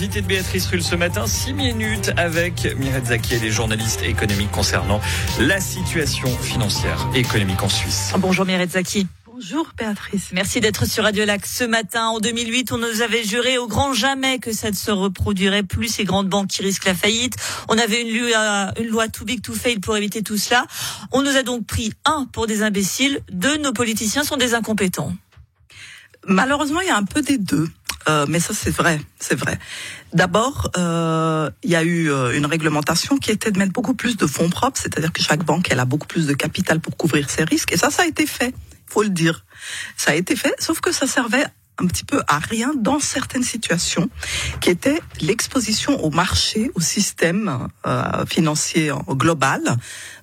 [0.00, 4.50] l'invité de Béatrice Rulle ce matin, 6 minutes avec Mireille Zaki et les journalistes économiques
[4.50, 4.98] concernant
[5.38, 8.14] la situation financière et économique en Suisse.
[8.16, 9.06] Bonjour Mireille Zaki.
[9.26, 10.30] Bonjour Béatrice.
[10.32, 12.06] Merci d'être sur Radio Lac ce matin.
[12.06, 15.88] En 2008, on nous avait juré au grand jamais que ça ne se reproduirait plus
[15.88, 17.34] ces grandes banques qui risquent la faillite.
[17.68, 20.64] On avait une loi, une loi too big to fail pour éviter tout cela.
[21.12, 25.12] On nous a donc pris un pour des imbéciles, deux nos politiciens sont des incompétents.
[26.26, 27.68] Malheureusement, il y a un peu des deux.
[28.10, 29.58] Euh, mais ça, c'est vrai, c'est vrai.
[30.12, 34.16] D'abord, euh, il y a eu euh, une réglementation qui était de mettre beaucoup plus
[34.16, 37.30] de fonds propres, c'est-à-dire que chaque banque, elle a beaucoup plus de capital pour couvrir
[37.30, 38.52] ses risques, et ça, ça a été fait,
[38.86, 39.44] faut le dire.
[39.96, 41.44] Ça a été fait, sauf que ça servait
[41.78, 44.10] un petit peu à rien dans certaines situations,
[44.60, 47.68] qui étaient l'exposition au marché, au système
[48.28, 49.62] financier global,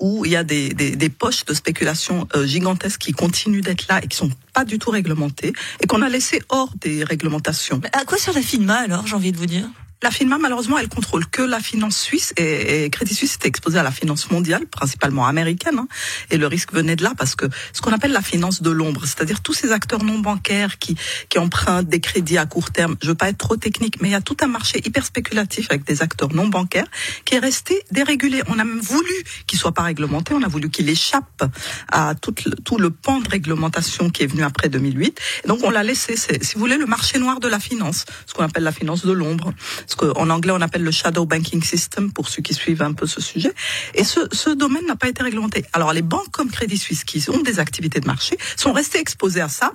[0.00, 3.86] où il y a des, des, des poches de spéculation euh, gigantesques qui continuent d'être
[3.88, 7.80] là et qui sont pas du tout réglementées, et qu'on a laissé hors des réglementations.
[7.82, 9.68] Mais à quoi sert la FINMA alors, j'ai envie de vous dire?
[10.02, 13.78] La FINMA, malheureusement, elle contrôle que la finance suisse et, et Crédit Suisse était exposé
[13.78, 15.78] à la finance mondiale, principalement américaine.
[15.78, 15.88] Hein,
[16.30, 19.04] et le risque venait de là parce que ce qu'on appelle la finance de l'ombre,
[19.04, 20.96] c'est-à-dire tous ces acteurs non bancaires qui,
[21.28, 22.96] qui empruntent des crédits à court terme.
[23.02, 25.66] Je veux pas être trop technique, mais il y a tout un marché hyper spéculatif
[25.70, 26.86] avec des acteurs non bancaires
[27.26, 28.42] qui est resté dérégulé.
[28.46, 29.12] On a même voulu
[29.46, 31.44] qu'il soit pas réglementé, on a voulu qu'il échappe
[31.92, 35.20] à tout le, tout le pan de réglementation qui est venu après 2008.
[35.44, 38.32] Et donc on l'a laissé, si vous voulez, le marché noir de la finance, ce
[38.32, 39.52] qu'on appelle la finance de l'ombre
[39.90, 43.06] ce qu'en anglais on appelle le shadow banking system pour ceux qui suivent un peu
[43.06, 43.52] ce sujet.
[43.94, 45.64] Et ce, ce domaine n'a pas été réglementé.
[45.72, 49.40] Alors les banques comme Crédit Suisse qui ont des activités de marché sont restées exposées
[49.40, 49.72] à ça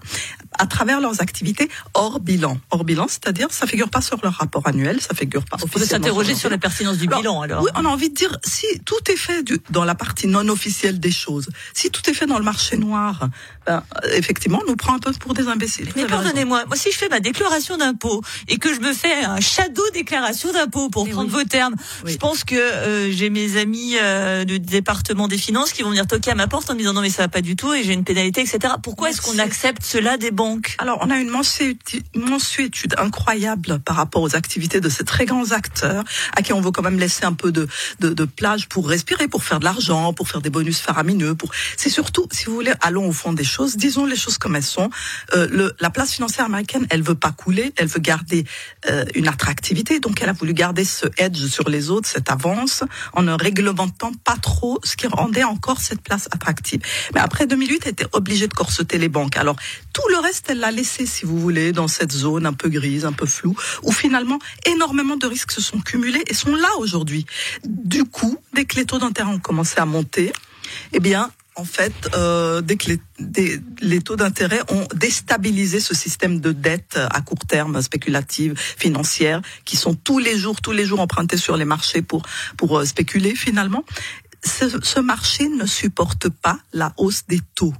[0.57, 2.57] à travers leurs activités hors bilan.
[2.71, 5.57] Hors bilan, c'est-à-dire ça figure pas sur leur rapport annuel, ça figure pas.
[5.63, 7.63] On peut s'interroger sur la pertinence du alors, bilan alors.
[7.63, 10.47] Oui, on a envie de dire si tout est fait du, dans la partie non
[10.47, 13.29] officielle des choses, si tout est fait dans le marché noir,
[13.65, 15.89] ben, effectivement, on nous prend un peu pour des imbéciles.
[15.95, 19.39] Mais pardonnez-moi, moi si je fais ma déclaration d'impôt et que je me fais un
[19.39, 21.43] shadow déclaration d'impôt pour prendre oui.
[21.43, 21.75] vos termes.
[22.05, 22.13] Oui.
[22.13, 26.07] Je pense que euh, j'ai mes amis euh, du département des finances qui vont venir
[26.07, 27.83] toquer à ma porte en me disant non mais ça va pas du tout et
[27.83, 28.75] j'ai une pénalité etc.
[28.81, 30.44] Pourquoi est-ce qu'on accepte cela des banques?
[30.77, 35.51] Alors, on a une mensuétude, mensuétude incroyable par rapport aux activités de ces très grands
[35.51, 36.03] acteurs
[36.35, 37.67] à qui on veut quand même laisser un peu de,
[37.99, 41.35] de, de plage pour respirer, pour faire de l'argent, pour faire des bonus faramineux.
[41.35, 41.51] Pour...
[41.77, 44.63] C'est surtout, si vous voulez, allons au fond des choses, disons les choses comme elles
[44.63, 44.89] sont.
[45.33, 48.45] Euh, le, la place financière américaine, elle veut pas couler, elle veut garder
[48.89, 52.83] euh, une attractivité, donc elle a voulu garder ce edge sur les autres, cette avance,
[53.13, 56.81] en ne réglementant pas trop ce qui rendait encore cette place attractive.
[57.13, 59.37] Mais après 2008, elle était obligée de corseter les banques.
[59.37, 59.55] Alors,
[59.93, 63.05] tout le reste, elle l'a laissé, si vous voulez, dans cette zone un peu grise,
[63.05, 67.25] un peu floue, où finalement, énormément de risques se sont cumulés et sont là aujourd'hui.
[67.65, 70.31] Du coup, dès que les taux d'intérêt ont commencé à monter,
[70.93, 72.91] eh bien, en fait, euh, dès que
[73.81, 79.77] les, taux d'intérêt ont déstabilisé ce système de dette à court terme, spéculative, financière, qui
[79.77, 82.23] sont tous les jours, tous les jours empruntés sur les marchés pour
[82.57, 83.85] pour euh, spéculer finalement,
[84.43, 87.73] ce marché ne supporte pas la hausse des taux.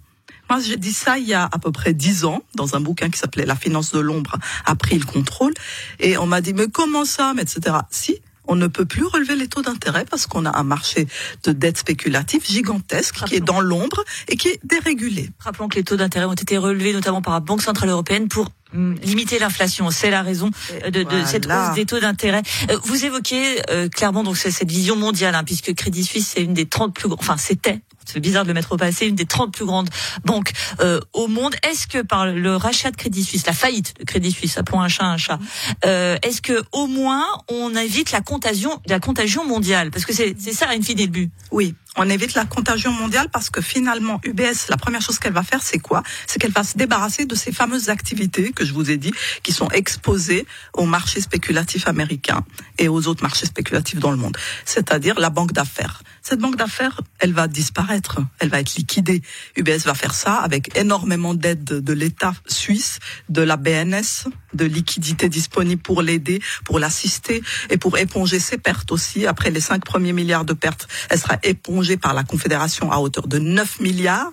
[0.50, 3.10] Moi, j'ai dit ça il y a à peu près dix ans, dans un bouquin
[3.10, 5.54] qui s'appelait La finance de l'ombre a pris le contrôle.
[6.00, 7.78] Et on m'a dit, mais comment ça, mais etc.
[7.90, 11.08] Si, on ne peut plus relever les taux d'intérêt parce qu'on a un marché
[11.46, 15.32] de dette spéculative gigantesque qui est dans l'ombre et qui est dérégulé.
[15.40, 18.52] Rappelons que les taux d'intérêt ont été relevés notamment par la Banque centrale européenne pour
[18.76, 19.90] hum, limiter l'inflation.
[19.90, 20.52] C'est la raison
[20.84, 21.26] euh, de, de Voilà.
[21.26, 22.44] cette hausse des taux d'intérêt.
[22.70, 26.54] Euh, Vous évoquez euh, clairement donc cette vision mondiale, hein, puisque Crédit Suisse c'est une
[26.54, 29.26] des 30 plus grandes, enfin c'était, c'est bizarre de le mettre au passé, une des
[29.26, 29.90] 30 plus grandes
[30.24, 31.56] banques euh, au monde.
[31.64, 34.88] Est-ce que par le rachat de Crédit Suisse, la faillite de Crédit Suisse, appelons un
[34.88, 35.40] chat un chat,
[35.86, 39.92] euh, est-ce que au moins on évite la contagion, la contagion mondiale?
[39.92, 41.32] Parce que c'est ça, in fine, le but.
[41.52, 45.44] Oui, on évite la contagion mondiale parce que finalement, UBS, la première chose qu'elle va
[45.44, 46.04] faire, c'est quoi?
[46.28, 49.14] C'est qu'elle va se débarrasser de ces fameuses activités que je vous ai dit,
[49.44, 52.46] qui sont exposées au marché spéculatif américain
[52.78, 54.38] et aux autres marchés spéculatifs dans le monde.
[54.66, 56.02] C'est-à-dire la banque d'affaires.
[56.22, 59.22] Cette banque d'affaires, elle va disparaître, elle va être liquidée.
[59.56, 64.66] UBS va faire ça avec énormément d'aide de, de l'État suisse, de la BNS, de
[64.66, 69.26] liquidités disponibles pour l'aider, pour l'assister et pour éponger ses pertes aussi.
[69.28, 73.28] Après les cinq premiers milliards de pertes, elle sera épongée par la Confédération à hauteur
[73.28, 74.32] de 9 milliards.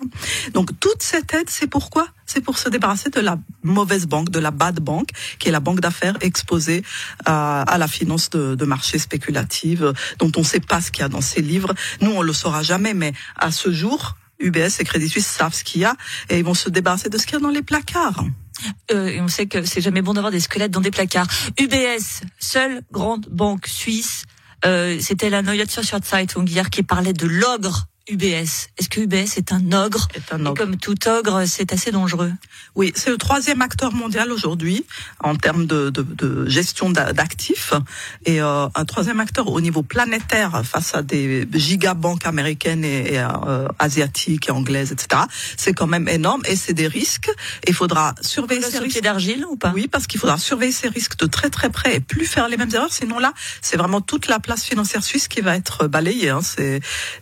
[0.54, 2.06] Donc toute cette aide, c'est pourquoi?
[2.26, 5.60] C'est pour se débarrasser de la mauvaise banque, de la bad bank, qui est la
[5.60, 6.82] banque d'affaires exposée
[7.24, 11.02] à, à la finance de, de marché spéculative, dont on ne sait pas ce qu'il
[11.02, 11.74] y a dans ces livres.
[12.00, 15.64] Nous, on le saura jamais, mais à ce jour, UBS et Crédit Suisse savent ce
[15.64, 15.94] qu'il y a
[16.28, 18.24] et ils vont se débarrasser de ce qu'il y a dans les placards.
[18.90, 21.26] Euh, on sait que c'est jamais bon d'avoir des squelettes dans des placards.
[21.58, 24.24] UBS, seule grande banque suisse.
[24.64, 28.68] Euh, C'était la Neue Zürcher Zeitung hier qui parlait de l'ogre UBS.
[28.78, 30.52] Est-ce que UBS est un ogre Est un ogre.
[30.62, 32.32] Et comme tout ogre, c'est assez dangereux.
[32.74, 34.84] Oui, c'est le troisième acteur mondial aujourd'hui
[35.20, 37.72] en termes de, de, de gestion d'a- d'actifs
[38.26, 43.18] et euh, un troisième acteur au niveau planétaire face à des gigabanques américaines et, et,
[43.18, 45.22] euh, asiatiques et anglaises, etc.
[45.56, 47.30] C'est quand même énorme et c'est des risques.
[47.68, 49.00] Il faudra surveiller Le ces risques.
[49.02, 49.72] d'argile ou pas?
[49.74, 52.56] Oui, parce qu'il faudra surveiller ces risques de très très près et plus faire les
[52.56, 52.92] mêmes erreurs.
[52.92, 56.30] Sinon là, c'est vraiment toute la place financière suisse qui va être balayée.
[56.30, 56.40] Hein.
[56.42, 56.80] C'est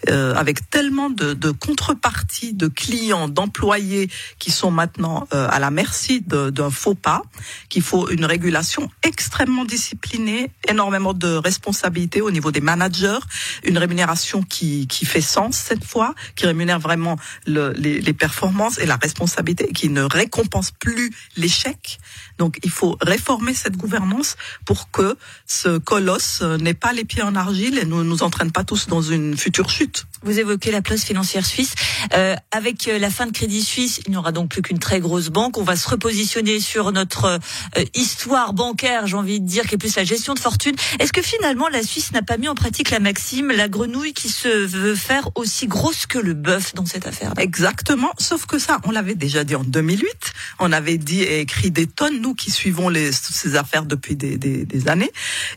[0.08, 4.08] euh, avec tellement de, de contreparties, de clients, d'employés
[4.38, 7.22] qui sont maintenant euh, à la merci d'un faux pas,
[7.68, 13.18] qu'il faut une régulation extrêmement disciplinée, énormément de responsabilités au niveau des managers,
[13.64, 17.16] une rémunération qui, qui fait sens cette fois, qui rémunère vraiment
[17.46, 21.98] le- les, les performances et la responsabilité, qui ne récompense plus l'échec.
[22.40, 25.16] Donc il faut réformer cette gouvernance pour que
[25.46, 29.02] ce colosse n'ait pas les pieds en argile et ne nous entraîne pas tous dans
[29.02, 30.06] une future chute.
[30.22, 31.74] Vous évoquez la place financière suisse.
[32.14, 35.00] Euh, avec euh, la fin de Crédit Suisse, il n'y aura donc plus qu'une très
[35.00, 35.58] grosse banque.
[35.58, 39.78] On va se repositionner sur notre euh, histoire bancaire, j'ai envie de dire, qui est
[39.78, 40.74] plus la gestion de fortune.
[40.98, 44.28] Est-ce que finalement la Suisse n'a pas mis en pratique la maxime, la grenouille qui
[44.28, 48.78] se veut faire aussi grosse que le bœuf dans cette affaire Exactement, sauf que ça,
[48.84, 50.32] on l'avait déjà dit en 2008.
[50.58, 55.10] On avait dit et écrit des tonnes, nous qui suivons ces affaires depuis des, années.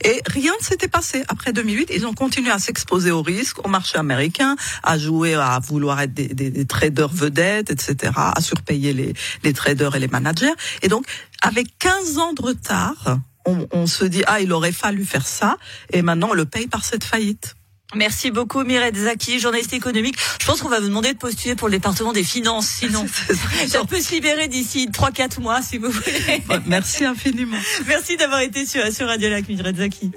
[0.04, 1.24] Et rien ne s'était passé.
[1.28, 5.60] Après 2008, ils ont continué à s'exposer au risque, au marché américain, à jouer, à
[5.60, 10.54] vouloir être des, traders vedettes, etc., à surpayer les, les traders et les managers.
[10.82, 11.06] Et donc,
[11.42, 15.58] avec 15 ans de retard, on, on se dit, ah, il aurait fallu faire ça.
[15.92, 17.56] Et maintenant, on le paye par cette faillite.
[17.96, 20.16] Merci beaucoup Mireille Zaki, journaliste économique.
[20.40, 23.06] Je pense qu'on va vous demander de postuler pour le département des finances, sinon
[23.68, 26.44] ça peut se libérer d'ici 3-4 mois si vous voulez.
[26.66, 27.58] Merci infiniment.
[27.88, 30.12] Merci d'avoir été sur, sur Radio Lac, Mireille Zaki.